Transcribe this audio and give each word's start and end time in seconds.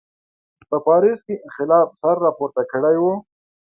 په 0.69 0.77
پاریس 0.87 1.19
کې 1.27 1.35
انقلاب 1.45 1.87
سر 1.99 2.15
راپورته 2.25 2.61
کړی 2.71 2.95
و. 2.99 3.05